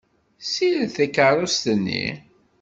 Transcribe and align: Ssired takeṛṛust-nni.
Ssired 0.45 0.91
takeṛṛust-nni. 0.95 2.03